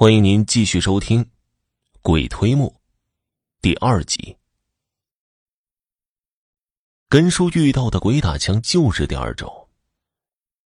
[0.00, 1.24] 欢迎您继续收听
[2.02, 2.70] 《鬼推磨》
[3.60, 4.36] 第二集。
[7.08, 9.68] 根叔遇到的鬼打墙就是第二种，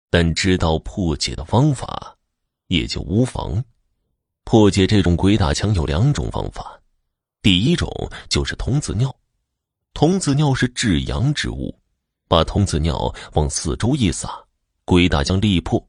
[0.09, 2.17] 但知道破解的方法
[2.67, 3.63] 也就无妨。
[4.44, 6.78] 破解这种鬼打墙有两种方法，
[7.42, 7.90] 第一种
[8.28, 9.16] 就是童子尿。
[9.94, 11.74] 童子尿是至阳之物，
[12.28, 14.44] 把童子尿往四周一撒，
[14.84, 15.82] 鬼打墙立破。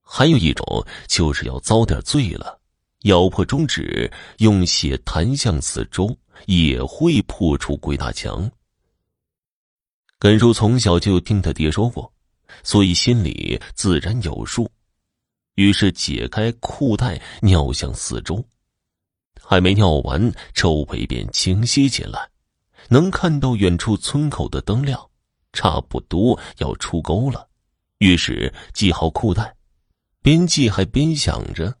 [0.00, 0.64] 还有一种
[1.06, 2.58] 就是要遭点罪了。
[3.02, 6.14] 咬破中指，用血弹向四周，
[6.46, 8.50] 也会破除鬼打墙。
[10.18, 12.12] 根叔从小就听他爹说过，
[12.62, 14.70] 所以心里自然有数。
[15.54, 18.44] 于是解开裤带，尿向四周。
[19.42, 22.28] 还没尿完，周围便清晰起来，
[22.88, 25.10] 能看到远处村口的灯亮，
[25.54, 27.48] 差不多要出沟了。
[27.98, 29.56] 于是系好裤带，
[30.22, 31.74] 边系还边想着。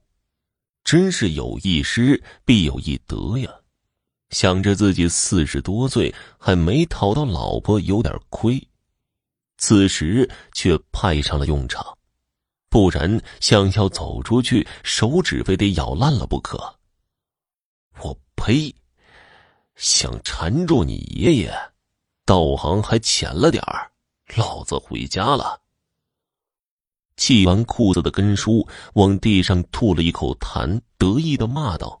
[0.84, 3.50] 真是有一失必有一得呀！
[4.30, 8.68] 想着自己四十多岁还没讨到老婆，有点亏。
[9.58, 11.98] 此时却派上了用场，
[12.68, 16.78] 不然想要走出去，手指非得咬烂了不可。
[18.00, 18.74] 我呸！
[19.74, 21.52] 想缠住你爷爷，
[22.24, 23.90] 道行还浅了点儿。
[24.36, 25.60] 老子回家了。
[27.20, 32.00] 系完裤子的根叔往地上吐了一口痰，得意的骂道：“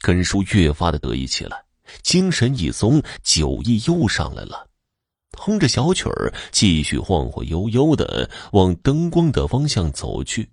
[0.00, 1.64] 根叔越发的得意起来，
[2.04, 4.68] 精神一松，酒意又上来了，
[5.36, 10.48] 哼着小曲儿，继续晃晃悠悠的往灯光的方向走去。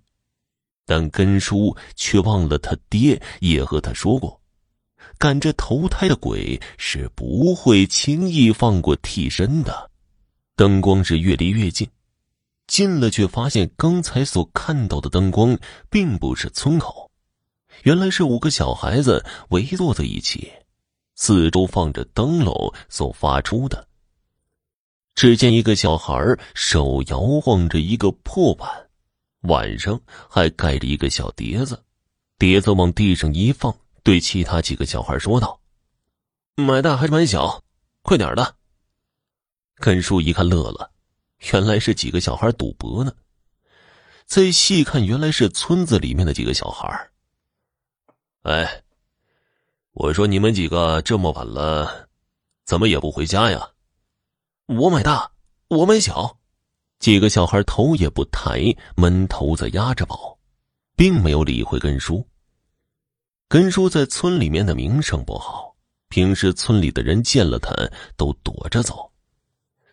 [0.84, 4.38] 但根叔却忘了他爹也和他说过，
[5.16, 9.92] 赶着投胎的鬼是不会轻易放过替身的。
[10.56, 11.88] 灯光是越离越近。”
[12.66, 15.58] 进了，却发现刚才所看到的灯光
[15.90, 17.10] 并不是村口，
[17.82, 20.50] 原来是五个小孩子围坐在一起，
[21.14, 23.86] 四周放着灯笼所发出的。
[25.14, 26.14] 只见一个小孩
[26.54, 28.88] 手摇晃着一个破碗，
[29.42, 31.84] 碗上还盖着一个小碟子，
[32.38, 33.72] 碟子往地上一放，
[34.02, 35.60] 对其他几个小孩说道
[36.56, 37.62] ：“买大还是买小？
[38.02, 38.56] 快点的。”
[39.76, 40.90] 根叔一看乐了。
[41.52, 43.12] 原来是几个小孩赌博呢，
[44.24, 47.10] 再细看，原来是村子里面的几个小孩。
[48.42, 48.82] 哎，
[49.92, 52.08] 我说你们几个这么晚了，
[52.64, 53.70] 怎么也不回家呀？
[54.66, 55.32] 我买大，
[55.68, 56.38] 我买小，
[56.98, 60.38] 几个小孩头也不抬，闷头在压着宝，
[60.96, 62.26] 并没有理会根叔。
[63.48, 65.76] 根叔在村里面的名声不好，
[66.08, 67.74] 平时村里的人见了他
[68.16, 69.12] 都躲着走。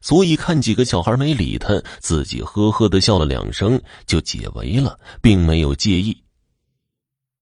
[0.02, 6.24] 所以看几个小孩没理他，自己呵呵的笑了两声，就解围了，并没有介意。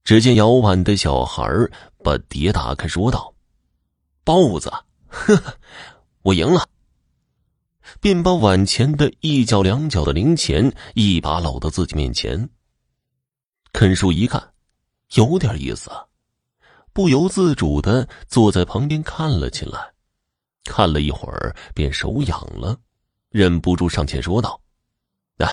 [0.03, 1.43] 只见摇碗的小孩
[2.03, 3.33] 把碟打开，说道
[4.23, 4.69] ：“包子，
[5.07, 5.53] 呵呵，
[6.21, 6.67] 我赢了。”
[8.01, 12.49] 便把碗前的一角两角的零钱一把搂到自己面前。
[13.73, 14.51] 肯叔一看，
[15.13, 15.89] 有点意思，
[16.93, 19.93] 不由自主的坐在旁边看了起来。
[20.69, 22.77] 看了一会儿，便手痒了，
[23.31, 24.61] 忍不住上前说道
[25.35, 25.51] ：“来，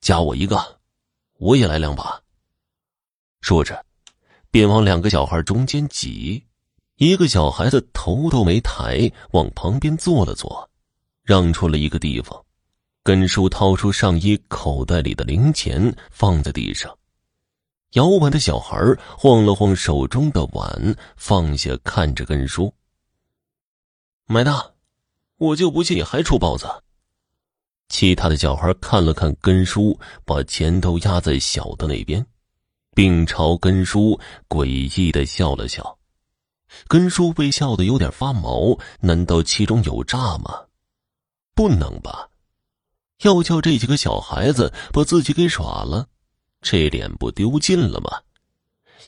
[0.00, 0.56] 加我一个，
[1.38, 2.22] 我也来两把。”
[3.42, 3.84] 说着，
[4.52, 6.40] 便往两个小孩中间挤。
[6.96, 10.70] 一个小孩子头都没抬，往旁边坐了坐，
[11.24, 12.40] 让出了一个地方。
[13.02, 16.96] 根叔掏出上衣口袋里的零钱，放在地上。
[17.94, 18.80] 摇碗的小孩
[19.18, 22.72] 晃了晃手中的碗，放下，看着根叔。
[24.26, 24.72] 买大，
[25.36, 26.66] 我就不信你还出包子。
[27.88, 32.24] 其他的小孩看了看根叔，把钱都压在小的那边，
[32.94, 34.18] 并朝根叔
[34.48, 34.64] 诡
[34.98, 35.98] 异的笑了笑。
[36.88, 40.64] 根叔被笑得有点发毛，难道其中有诈吗？
[41.54, 42.30] 不能吧！
[43.22, 46.08] 要叫这几个小孩子把自己给耍了，
[46.62, 48.22] 这脸不丢尽了吗？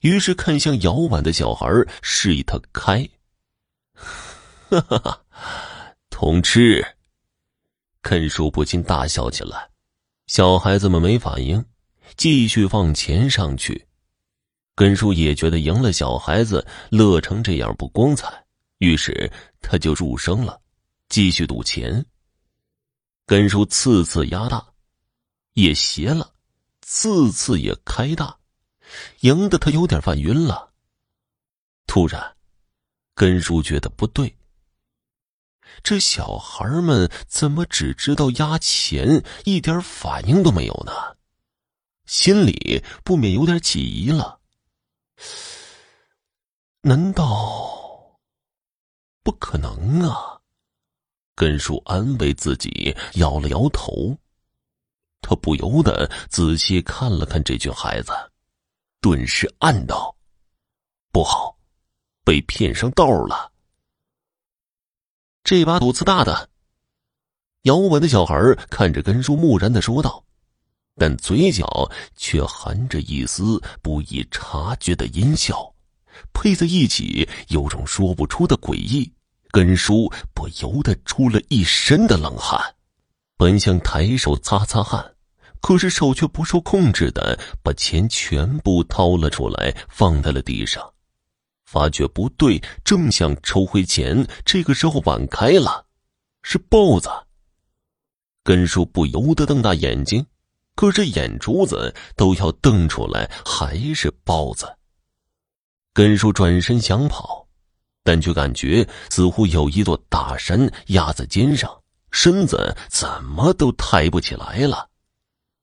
[0.02, 1.66] 于是看向摇碗的小孩，
[2.02, 3.08] 示意他开。
[4.68, 5.24] 哈哈哈，
[6.10, 6.84] 同吃。
[8.02, 9.68] 肯叔不禁大笑起来，
[10.26, 11.64] 小孩子们没反应，
[12.16, 13.86] 继续放钱上去。
[14.74, 18.44] 根叔也觉得赢了小孩子乐成这样不光彩，
[18.78, 20.60] 于是他就入声了，
[21.08, 22.04] 继续赌钱。
[23.24, 24.64] 根叔次次压大，
[25.54, 26.32] 也斜了，
[26.82, 28.36] 次次也开大，
[29.20, 30.72] 赢得他有点犯晕了。
[31.86, 32.36] 突然，
[33.14, 34.35] 根叔觉得不对。
[35.82, 40.92] 这小孩们怎么只知道压钱，一点反应都没有呢？
[42.06, 44.40] 心里不免有点起疑了。
[46.82, 48.18] 难道
[49.22, 50.40] 不可能啊？
[51.34, 54.16] 根叔安慰自己，摇了摇头。
[55.20, 58.12] 他不由得仔细看了看这群孩子，
[59.00, 60.16] 顿时暗道
[61.10, 61.58] ：“不好，
[62.24, 63.52] 被骗上道了。”
[65.46, 66.48] 这把赌子大的。
[67.62, 68.34] 摇稳的小孩
[68.68, 70.24] 看着根叔，木然的说道，
[70.96, 75.72] 但嘴角却含着一丝不易察觉的阴笑，
[76.32, 79.08] 配在一起有种说不出的诡异。
[79.52, 82.60] 根叔不由得出了一身的冷汗，
[83.36, 85.14] 本想抬手擦擦汗。
[85.60, 90.92] 可是手却不受控制的把钱全部掏了出来，放在了地上。
[91.66, 95.84] 发觉不对，正想抽回钱，这个时候碗开了，
[96.42, 97.10] 是豹子。
[98.42, 100.24] 根叔不由得瞪大眼睛，
[100.76, 104.72] 可是眼珠子都要瞪出来，还是豹子。
[105.92, 107.48] 根叔转身想跑，
[108.04, 111.82] 但却感觉似乎有一座大山压在肩上，
[112.12, 114.88] 身子怎么都抬不起来了。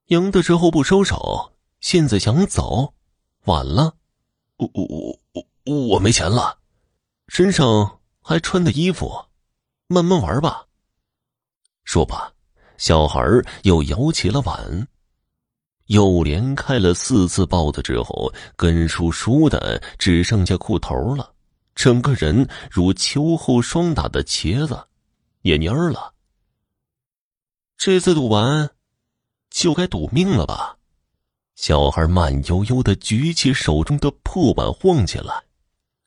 [0.08, 2.94] 赢的时候不收手，现在想走，
[3.46, 3.96] 晚了。
[4.58, 6.58] 我我我我我没钱了，
[7.28, 9.26] 身上还穿的衣服，
[9.88, 10.66] 慢慢玩吧。
[11.84, 12.32] 说罢，
[12.78, 13.22] 小孩
[13.64, 14.88] 又摇起了碗，
[15.86, 21.34] 又连开了四次包子之后，根叔输的只剩下裤头了，
[21.76, 24.88] 整个人如秋后霜打的茄子，
[25.42, 26.14] 也蔫了。
[27.78, 28.70] 这次赌完。
[29.50, 30.76] 就该赌命了吧？
[31.54, 35.44] 小孩慢悠悠的举起手中的破碗，晃起来。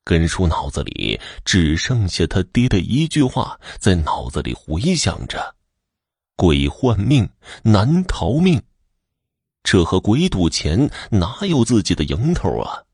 [0.06, 5.56] 根叔脑子里只剩下他爹的一句话，在脑子里回响着
[6.36, 7.28] ：“鬼换命，
[7.64, 8.62] 难逃命。”
[9.64, 12.84] 这和鬼赌钱哪有自己的营头啊？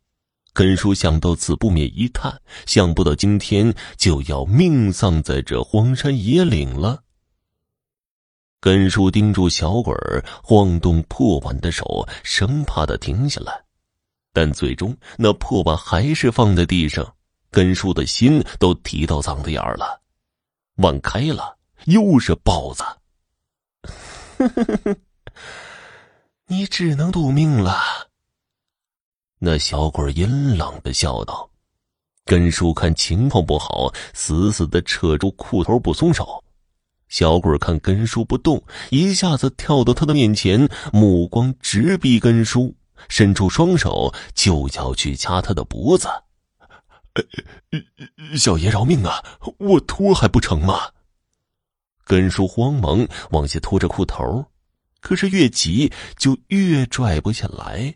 [0.55, 7.03] 根叔想到此，不免一叹：想不到今天就要命丧在这荒山野岭了。
[8.59, 13.62] 根叔盯住小鬼儿晃动破碗的手，生怕他停下来，
[14.33, 17.15] 但最终那破碗还是放在地上。
[17.51, 20.01] 根叔的心都提到嗓子眼儿了。
[20.77, 22.83] 碗开了，又是包子。
[26.49, 27.79] 你只能赌命了。
[29.39, 31.51] 那小鬼阴冷的笑道。
[32.25, 36.43] 根叔看情况不好，死死的扯住裤头不松手。
[37.09, 42.75] 小鬼看根叔不动，一下子跳到他的面前，目光直逼根叔，
[43.09, 46.09] 伸出双手就要去掐他的脖子。
[48.37, 49.23] 小爷饶命啊！
[49.59, 50.91] 我脱还不成吗？
[52.05, 54.47] 根叔慌忙往下拖着裤头，
[55.01, 57.95] 可是越急就越拽不下来。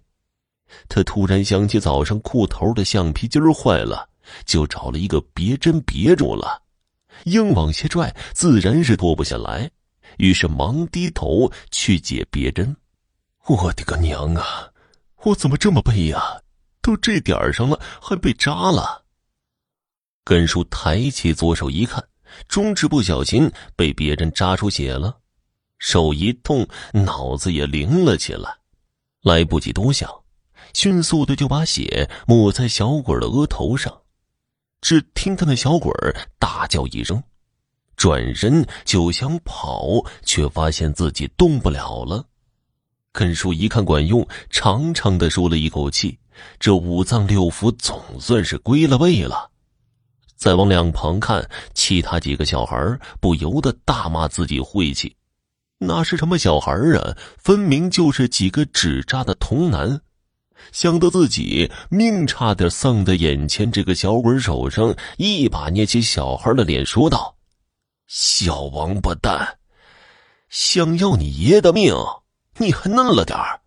[0.88, 4.08] 他突然想起早上裤头的橡皮筋坏了，
[4.44, 6.62] 就找了一个别针别住了。
[7.24, 9.70] 硬往下拽，自然是脱不下来，
[10.18, 12.76] 于是忙低头去解别针。
[13.46, 14.68] 我的个娘啊！
[15.26, 16.40] 我怎么这么背呀？
[16.80, 19.04] 都这点儿上了，还被扎了。
[20.22, 22.06] 根叔抬起左手一看，
[22.46, 25.18] 中指不小心被别人扎出血了，
[25.80, 28.56] 手一痛，脑子也灵了起来，
[29.22, 30.08] 来不及多想，
[30.74, 34.02] 迅速的就把血抹在小鬼的额头上。
[34.80, 37.20] 只听他那小鬼儿大叫一声，
[37.96, 42.24] 转身就想跑，却发现自己动不了了。
[43.16, 46.18] 根叔一看管用，长长的舒了一口气，
[46.60, 49.50] 这五脏六腑总算是归了位了。
[50.36, 52.76] 再往两旁看，其他几个小孩
[53.18, 55.16] 不由得大骂自己晦气，
[55.78, 57.16] 那是什么小孩啊？
[57.38, 59.98] 分明就是几个纸扎的童男。
[60.70, 67.34] 想到自己命差点丧在眼前，这个小鬼手上一把捏起小孩的脸，说道
[68.06, 69.56] ：“小王八蛋，
[70.50, 71.94] 想要你爷的命，
[72.58, 73.60] 你还嫩了点儿。”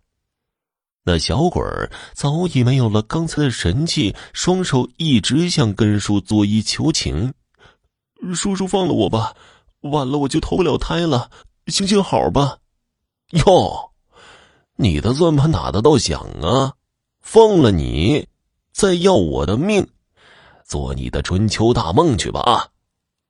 [1.02, 7.32] 那小鬼儿早已没有了刚才的神气，双手一直向根叔作揖求情
[8.34, 9.34] ：“叔叔放了我吧，
[9.80, 11.30] 晚了我就投不了胎了，
[11.68, 12.58] 行行好吧。”
[13.46, 13.92] 哟，
[14.76, 16.74] 你的算盘打得倒响啊！
[17.20, 18.26] 放了你，
[18.72, 19.88] 再要我的命，
[20.66, 22.40] 做你的春秋大梦去吧！
[22.40, 22.68] 啊，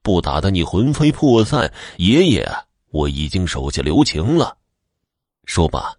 [0.02, 2.50] 不打得你魂飞魄散，爷爷
[2.90, 4.57] 我已经手下留情了。
[5.50, 5.92] 说罢，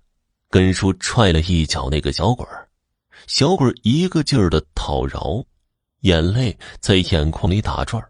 [0.50, 2.70] 根叔踹了一脚那个小鬼儿，
[3.28, 5.44] 小鬼儿一个劲儿的讨饶，
[6.04, 8.02] 眼泪在眼眶里打转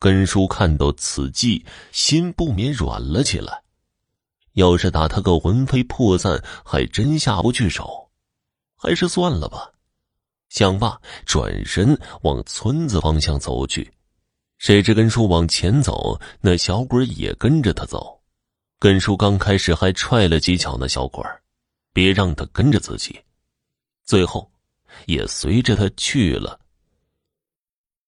[0.00, 3.62] 根叔看到此际，心不免软了起来。
[4.54, 8.10] 要是打他个魂飞魄散，还真下不去手，
[8.74, 9.70] 还是算了吧。
[10.48, 13.88] 想罢，转身往村子方向走去。
[14.58, 18.20] 谁知根叔往前走，那小鬼也跟着他走。
[18.78, 21.42] 根叔刚开始还踹了几脚那小鬼儿
[21.92, 23.18] 别让他跟着自己。
[24.04, 24.50] 最后，
[25.06, 26.60] 也随着他去了。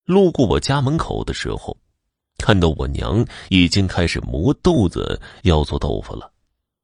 [0.04, 1.76] 路过我家门口的时候，
[2.36, 6.30] 看到我娘已经开始磨豆子要做豆腐了，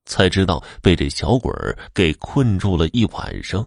[0.07, 3.67] 才知道被这小鬼儿给困住了一晚上。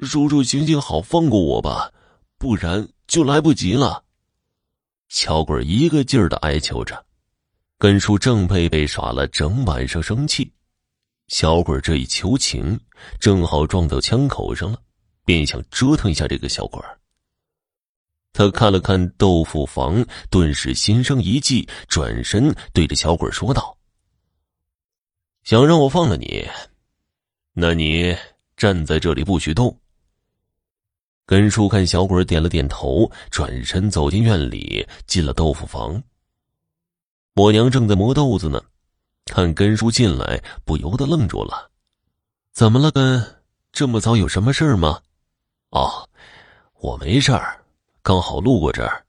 [0.00, 1.92] 叔叔，行行好，放过我吧，
[2.38, 4.04] 不然就来不及了。
[5.08, 7.06] 小鬼一个劲儿的哀求着。
[7.78, 10.50] 根叔正被被耍了整晚上，生气。
[11.28, 12.78] 小鬼这一求情，
[13.18, 14.78] 正好撞到枪口上了，
[15.24, 16.80] 便想折腾一下这个小鬼。
[18.32, 23.76] 他看了看豆腐房，顿时心生一计，转身对着小鬼说道
[25.44, 26.46] ：“想让我放了你，
[27.52, 28.16] 那你
[28.56, 29.80] 站在这里不许动。”
[31.26, 36.02] 根叔看小鬼点了点头，转身走进院里，进了豆腐房。
[37.34, 38.62] 我娘正在磨豆子呢，
[39.24, 41.68] 看根叔进来，不由得愣住了
[42.54, 43.42] ：“怎么了，根？
[43.72, 45.00] 这么早有什么事儿吗
[45.70, 46.08] ？”“哦，
[46.80, 47.60] 我没事儿。”
[48.02, 49.04] 刚好路过这儿，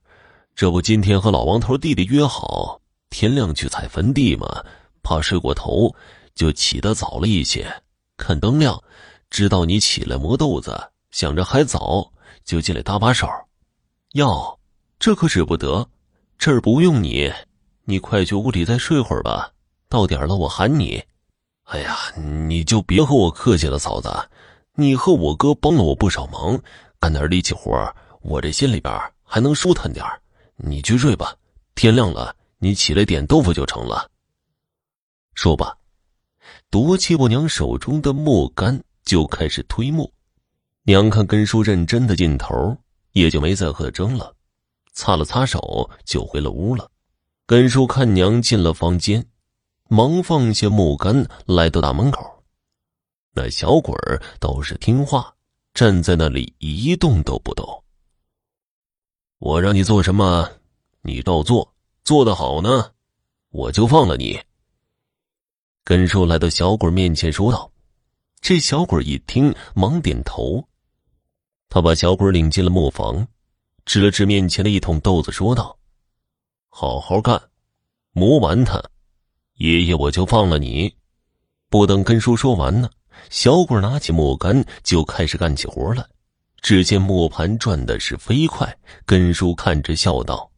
[0.56, 4.66] 这不今天和老王头弟弟约好天亮去踩坟地嘛，
[5.04, 5.94] 怕睡过头，
[6.34, 7.84] 就起得早了一些。
[8.18, 8.82] 看灯亮，
[9.30, 12.12] 知道你起来磨豆子，想着还早，
[12.44, 13.30] 就进来搭把手。
[14.14, 14.58] 哟，
[14.98, 15.88] 这可使不得，
[16.40, 17.32] 这儿不用你，
[17.86, 19.52] 你快去屋里再睡会儿吧。
[19.88, 21.02] 到点了我喊你。
[21.64, 21.98] 哎呀，
[22.48, 24.12] 你就别和我客气了，嫂子，
[24.76, 26.60] 你和我哥帮了我不少忙，
[27.00, 27.72] 干点力气活
[28.22, 30.06] 我这心里边还能舒坦点
[30.58, 31.36] 你去睡吧，
[31.74, 34.10] 天亮了你起来点豆腐就成了。
[35.34, 35.76] 说罢，
[36.70, 40.12] 夺起我娘手中的木杆就开始推磨。
[40.84, 42.78] 娘看根叔认真的劲头，
[43.14, 44.36] 也就没再和他争了，
[44.94, 46.90] 擦了擦手就回了屋了。
[47.48, 49.24] 根叔看娘进了房间，
[49.88, 52.44] 忙放下木杆，来到大门口。
[53.36, 55.32] 那小鬼儿倒是听话，
[55.72, 57.84] 站在那里一动都不动。
[59.38, 60.50] 我让你做什么，
[61.04, 61.72] 你照做，
[62.04, 62.92] 做得好呢，
[63.50, 64.42] 我就放了你。
[65.84, 67.72] 根叔来到小鬼面前说道
[68.42, 70.68] ：“这小鬼一听，忙点头。
[71.70, 73.28] 他把小鬼领进了磨房，
[73.86, 75.78] 指了指面前的一桶豆子，说道
[76.78, 77.42] ：‘好好干，
[78.12, 78.84] 磨完它，
[79.54, 80.94] 爷爷我就放了你。’
[81.72, 82.90] 不等根叔说完呢，
[83.30, 86.06] 小鬼拿起木杆就开始干起活来。”
[86.62, 90.52] 只见磨盘转的是飞快，根叔看着笑道：“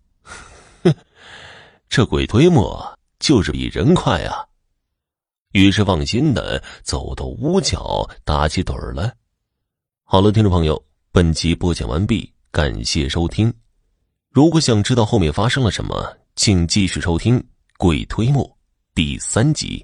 [0.82, 0.92] 哼，
[1.88, 4.44] 这鬼推磨就是比人快啊。”
[5.54, 9.14] 于是放心的走到屋角打起盹儿来。
[10.04, 13.54] 好了，听众朋友，本集播讲完毕，感谢收听。
[14.38, 17.40] 如果想知道后面发生了什么，请继续收听
[17.80, 18.46] 《鬼推磨》
[18.94, 19.84] 第三集。